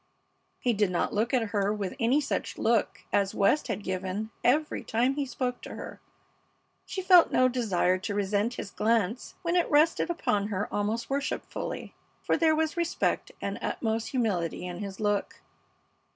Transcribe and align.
He 0.59 0.73
did 0.73 0.89
not 0.89 1.13
look 1.13 1.31
at 1.31 1.49
her 1.49 1.71
with 1.71 1.93
any 1.99 2.19
such 2.19 2.57
look 2.57 3.01
as 3.13 3.35
West 3.35 3.67
had 3.67 3.83
given 3.83 4.31
every 4.43 4.83
time 4.83 5.13
he 5.13 5.27
spoke 5.27 5.61
to 5.61 5.75
her. 5.75 6.01
She 6.87 7.03
felt 7.03 7.31
no 7.31 7.47
desire 7.47 7.99
to 7.99 8.15
resent 8.15 8.55
his 8.55 8.71
glance 8.71 9.35
when 9.43 9.55
it 9.55 9.69
rested 9.69 10.09
upon 10.09 10.47
her 10.47 10.67
almost 10.73 11.11
worshipfully, 11.11 11.93
for 12.23 12.35
there 12.35 12.55
was 12.55 12.75
respect 12.75 13.31
and 13.43 13.59
utmost 13.61 14.07
humility 14.07 14.65
in 14.65 14.79
his 14.79 14.99
look. 14.99 15.43